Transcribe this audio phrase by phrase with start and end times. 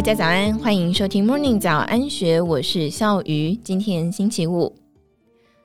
[0.00, 3.54] 大家早安，欢迎收听 Morning 早安学，我是笑鱼。
[3.62, 4.74] 今天星期五，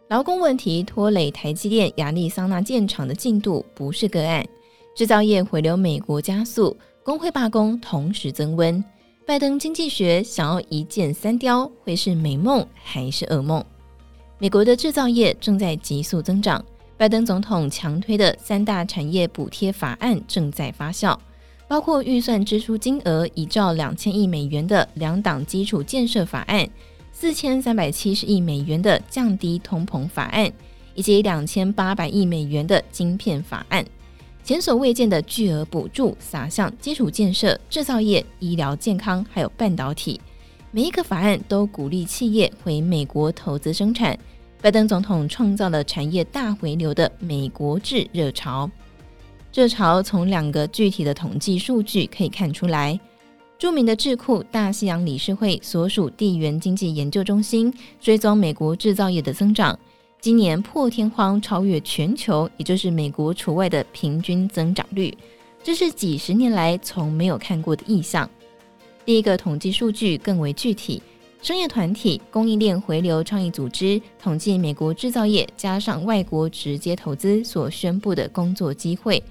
[0.10, 4.46] 劳工问题拖累台积电亚利桑那建厂的进度不是个案，
[4.94, 8.84] 制造业回流美国加速，工会罢工同时增温。
[9.26, 13.64] 拜登经济学想要一箭三雕，会是美梦还是噩梦？
[14.38, 16.62] 美国的制造业正在急速增长，
[16.98, 21.18] 拜登总统强推的三大产业补贴法案正在发酵。
[21.68, 26.68] 包括预算支出金额一兆两千亿美元的两党基础建设法案，
[27.12, 30.52] 四千三百七十亿美元的降低通膨法案，
[30.94, 33.84] 以及两千八百亿美元的晶片法案，
[34.44, 40.22] 前所未见的巨额补助撒向基础建设、制造业、医疗健康，还有半导体。
[40.72, 44.18] 每一个法案都鼓励企业回美国投资生产。
[44.62, 48.70] 拜登总统创造了产业大回流的美国制热潮。
[49.56, 53.00] 热潮从两个具体的统计数据可以看出来。
[53.58, 59.80] 著名的智库大西洋理事会所属地缘经济研究中心追踪美国制造业的增长，
[60.20, 65.18] 今年破天荒超越全球，也就是美国除外的平均增长率，
[65.64, 68.30] 这是几十年来从没有看过的异象。
[69.06, 71.02] 第一个统计数据更为具体，
[71.42, 79.24] 商业团体供应链回流倡议组织统计美国制造业加上外国直接投资所宣布的工作机会。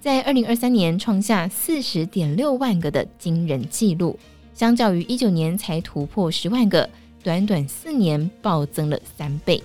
[0.00, 4.16] 在二零二三年创下四十点六万个的惊人纪录，
[4.54, 6.88] 相较于一九年才突破十万个，
[7.22, 9.60] 短短四年暴增了三倍。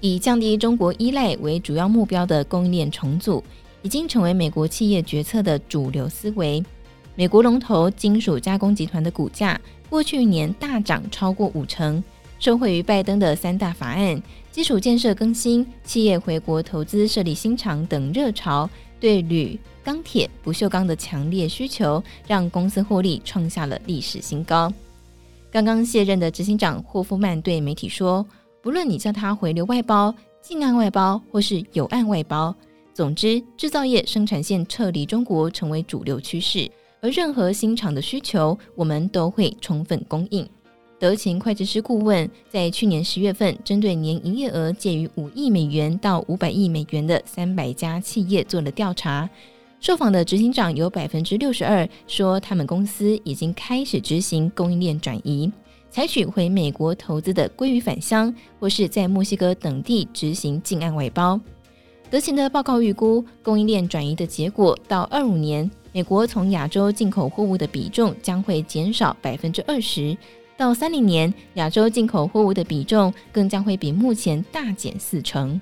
[0.00, 3.42] 以降低中国依赖为主要目标的供应链重组，
[3.82, 6.62] 已经成为美国企业决策的主流思维。
[7.16, 12.02] 美国龙头金属加工集团的股价过去一年大涨超过五成，
[12.38, 14.22] 受惠于拜登的三大法案、
[14.52, 18.70] 基础建设更新、企业回国投资设立新厂等热潮。
[19.00, 24.72] 对铝、钢铁、不锈钢的强烈需求，让公司获利创下了历史新高。
[25.50, 28.24] 刚刚卸任的执行长霍夫曼对媒体说
[28.62, 32.54] ：“不论你叫他回流外包、近岸外包，或是有岸外包，
[32.94, 40.48] 总之，制造业生产线撤离中国成为主流趋势，而任何新厂的需求，我们都会充分供应。”
[41.00, 49.26] 德勤会计师顾问在去年十月份，针对年营业额介于五亿美元到五百亿美元的三百家企业做了调查。
[49.80, 55.50] 受访的执行长有百分之六十二说，他们公司已经开始执行供应链转移，
[55.90, 61.40] 采取回美国投资的鲑鱼返乡，或是在墨西哥等地执行近岸外包。
[62.10, 70.14] 德勤的报告预估，供应链转移的结果，到二五年，美国从亚洲进口货物的比重将会减少百分之二十。
[70.60, 75.58] 到三零年，亚洲进口货物的比重更将会比目前大减四成。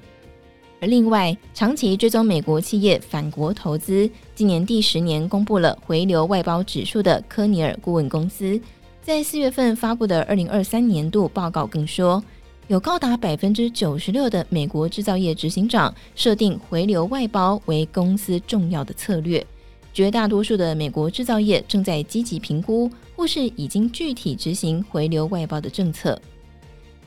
[0.81, 8.61] 而另外，长期追踪美国企业返国投资，今年第十年公布了回流外包指数的科尼尔顾问公司，
[9.01, 12.21] 在四月份发布的二零二三年度报告更说，
[12.67, 19.47] 有高达百分之九十六的美国制造业执行长设定回流外包为公司重要的策略。
[19.95, 26.17] 绝大多数的美国制造业正在积极评估，或是已经具体执行回流外包的政策。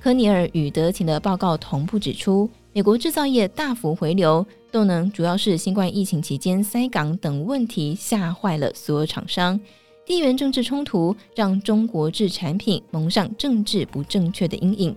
[0.01, 9.57] 科尼尔与德勤的报告同步指出，美国制造业大幅回流，动能主要是新冠疫情期间塞港等问题吓坏了所有厂商。
[10.05, 14.93] 地缘政治冲突让中国制产品蒙上政治不正确的阴影，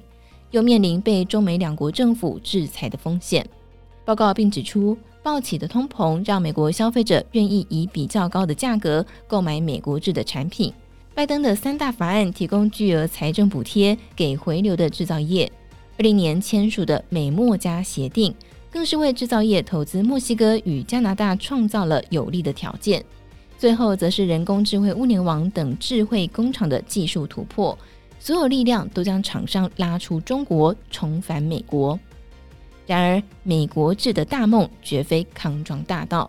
[0.50, 3.48] 又面临被中美两国政府制裁的风险。
[4.04, 10.74] 报告并指出，暴起的通膨让美国消费者愿意以比较高的价格购买美国制的产品。
[11.14, 15.50] 拜登的三大法案提供巨额财政补贴给回流的制造业。
[15.96, 18.34] 二零年签署的美墨加协定，
[18.68, 23.02] 更是为制造业投资墨西哥与加拿大创造了有利的条件。
[23.56, 27.78] 最后，则是人工智慧物联网等智慧工厂的技术突破，
[28.18, 31.98] 所有力量都将厂商拉出中国，重返美国。
[32.88, 36.28] 然而，美国制的大梦绝非康庄大道。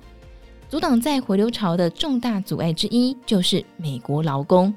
[0.67, 4.73] 阻挡在回流潮的重大阻碍之一，就是美国劳工，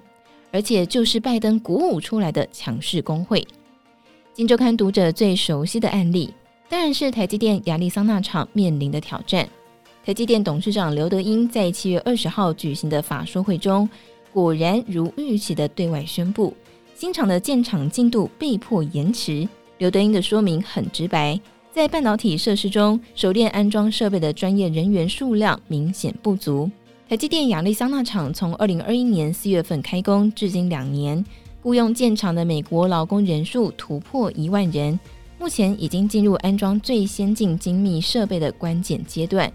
[0.52, 3.46] 而且就是拜登鼓舞出来的强势工会。
[4.34, 6.32] 今周刊读者最熟悉的案例，
[6.68, 9.48] 当然是台积电亚利桑那厂面临的挑战。
[10.04, 13.88] 台积电董事长刘德英在七月二十号举行的法说会中，
[14.30, 16.54] 果然如预期的对外宣布，
[16.94, 19.48] 新厂的建厂进度被迫延迟。
[19.78, 21.40] 刘德英的说明很直白。
[21.78, 26.68] 在半导体设施中，熟练安装设备的专业人员数量明显不足。
[27.08, 31.24] 台积电亚利桑那厂从二零二一年四月份开工，至今两年，
[31.62, 34.98] 雇佣建厂的美国劳工人数突破一万人，
[35.38, 39.48] 目前已经进入安装最先进精密设备的关键阶段。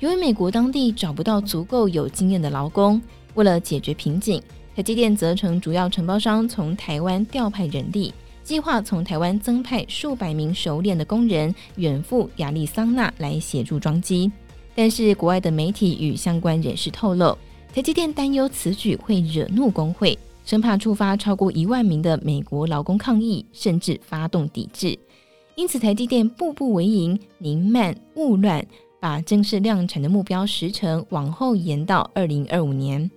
[0.00, 3.00] 由于美国当地找不到足够有经验的劳工，
[3.34, 4.42] 为了解决瓶颈，
[4.74, 8.12] 台积电责成主要承包商从台湾调派人力，
[8.42, 14.30] 计划从台湾增派数百名熟练的工人远赴亚利桑那来协助装机。
[14.74, 17.36] 但是，国外的媒体与相关人士透露，
[17.74, 24.98] 台积电担忧此举会惹怒工会，生怕触发超过一万名的美国劳工抗议，甚至发动抵制。
[25.54, 28.66] 因此，台积电步步为营，宁慢勿乱，
[28.98, 33.10] 把正式量产的目标时程往后延到二零二五年，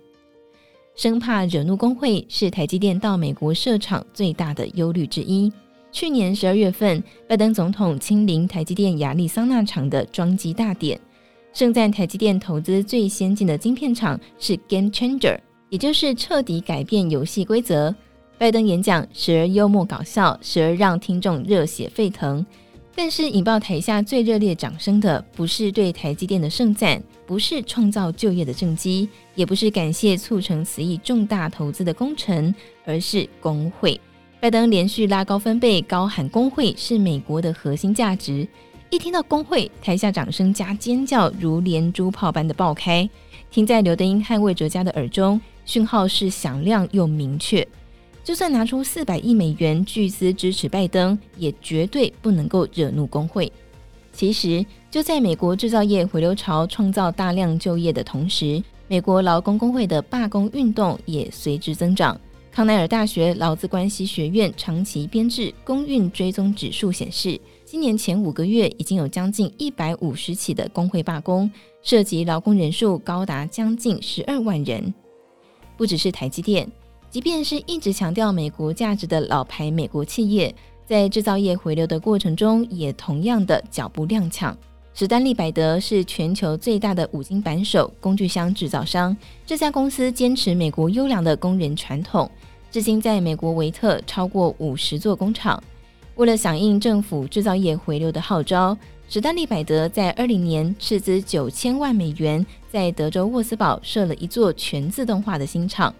[0.96, 5.52] 生怕惹怒工会，是台积电到美国设厂最大的忧虑之一。
[5.92, 10.98] 去年十二月份，拜登总统亲临台积电亚利桑那厂的装机大典。
[11.52, 15.38] 盛赞台积电投资最先进的晶片厂是 Game Changer，
[15.68, 17.94] 也就是彻底改变游戏规则。
[18.38, 22.44] 拜登演讲时而幽默搞笑，时而让听众热血沸腾。
[22.98, 32.52] 但是引爆台下最热烈掌声的，不是对台积电的盛赞，不是创造就业的政绩，也不是感谢促成此役重大投资的功臣，
[32.86, 34.00] 而是工会。
[34.40, 38.48] 拜登连续拉高分贝，高喊工会是美国的核心价值。
[38.88, 43.08] 一听到工会，台下掌声加尖叫如连珠炮般的爆开。
[43.50, 47.66] 听在刘德英和魏哲家的耳中，讯号是响亮又明确。
[48.26, 53.50] 就算拿出四百亿美元巨资支持拜登，也绝对不能够惹怒工会。
[54.12, 62.20] 其实，就在美国制造业回流潮创造大量就业的同时，美国劳工工会的罢工运动也随之增长。
[62.50, 71.48] 康奈尔大学劳资关系学院长期编制工运追踪指数显示，今年前五个月已经有将近一百五十起的工会罢工，
[71.80, 74.92] 涉及劳工人数高达将近十二万人。
[75.76, 76.68] 不只是台积电，
[77.16, 80.54] 即便是一直强调美国价值的老牌美国企业，
[80.84, 84.54] 在制造业回流的过程中，也同样的脚步踉跄。
[84.92, 89.16] 史丹利百德是全球最大的五金扳手工具箱制造商，
[89.46, 92.30] 这家公司坚持美国优良的工人传统，
[92.70, 95.58] 至今在美国维特超过五十座工厂。
[96.16, 98.76] 为了响应政府制造业回流的号召，
[99.08, 105.94] 史丹利百德在二零年斥资九千万美元，在德州沃斯堡设了一座全自动化的新厂，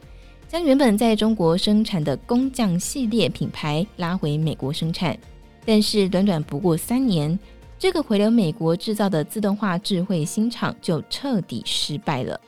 [0.49, 5.17] 将原本在中国生产的工匠系列品牌拉回美国生产。
[5.65, 7.37] 但是短短不过三年，
[7.79, 12.41] 这个回流美国制造的自动化智慧新厂就彻底失败了。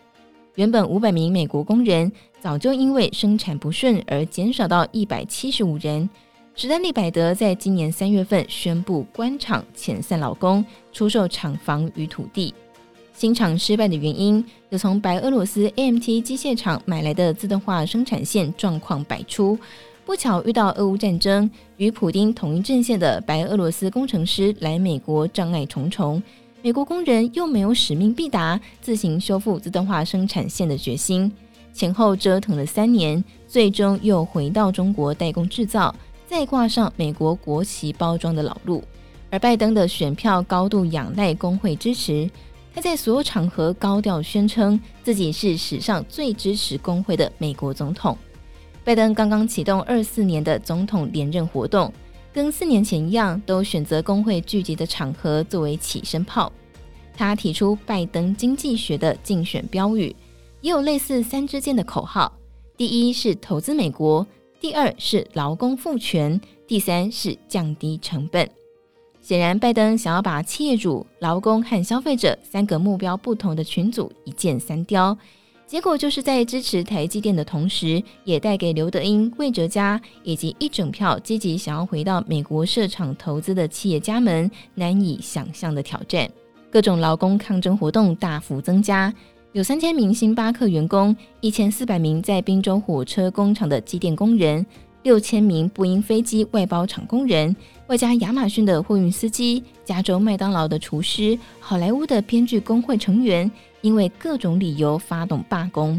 [0.54, 2.10] 原本五百名美国工人，
[2.40, 6.08] 早就因为生产不顺而减少到一百七十五人。
[6.54, 12.52] 史丹利百德在今年三月份宣布关厂遣散老工，出售厂房与土地。
[13.18, 19.58] 新厂失败的原因，有从白俄罗斯 AMT 机械厂买来的自动化生产线状况百出，
[20.06, 26.22] 不巧遇到俄乌战争，与普丁同一阵线的白俄罗斯工程师来美国障碍重重，
[26.62, 31.32] 美国工人又没有使命必达，自行修复自动化生产线的决心，
[31.72, 35.92] 前后折腾了三年，最终又回到中国代工制造。
[36.28, 38.84] 再挂上美国国旗包装的老路，
[39.28, 42.30] 而拜登的选票高度仰赖工会支持，
[42.78, 48.16] 他在所有场合高调宣称自己是史上最支持工会的美国总统。
[48.84, 51.92] 拜登刚刚启动二四年的总统连任活动，
[52.32, 56.52] 跟四年前一样，都选择工会聚集的场合作为起身炮。
[57.16, 60.14] 他提出拜登经济学的竞选标语，
[60.60, 62.32] 也有类似三支箭的口号：
[62.76, 64.24] 第一是投资美国。
[64.60, 68.48] 第二是劳工赋权，第三是降低成本。
[69.28, 75.14] 显然，拜登想要把企业主、劳工和消费者三个目标不同的群组一箭三雕，
[75.66, 86.26] 结果就是在支持台积电的同时，也带给刘德英、魏哲家以及一整票积极想要回到美国设厂投资的企业家们难以想象的挑战。
[86.70, 89.12] 各种劳工抗争活动大幅增加。
[89.52, 94.64] 有三千名星巴克员工，一千四百名在宾州火车工厂的机电工人，
[95.08, 103.50] 六千名波音飞机外包厂工人，外加亚马逊的货运司机、加州麦当劳的厨师、好莱坞的编剧工会成员，
[103.80, 105.98] 因为各种理由发动罢工。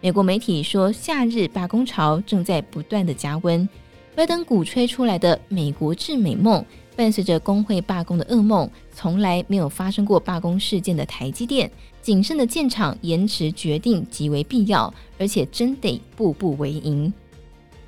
[0.00, 3.68] 美国媒体说，夏日罢工潮正在不断的加温。
[4.14, 11.68] 拜登鼓吹出来的“美国至美梦”，伴随着工会罢工的噩梦，从来没有发生过罢工事件的台积电。
[12.00, 17.12] 谨慎的建厂延迟决定极为必要，而且真得步步为营。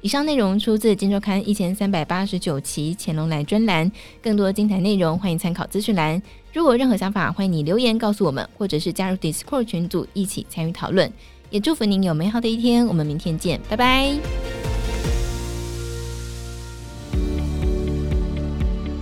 [0.01, 3.91] 以上内容出自《金周刊》一千三百八十九期乾隆来专栏，
[4.23, 6.23] 更多精彩内容欢迎参考资讯栏。
[6.53, 11.13] 如果有任何想法，欢迎你留言告诉我们，或者是加入 Discord 群组一起参与讨论。
[11.51, 14.15] 也祝福您有美好的一天，我们明天见，拜拜。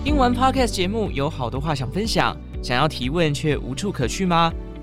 [0.03, 4.51] 听完 Podcast 节目，有好多话想分享，想要提问却无处可去吗？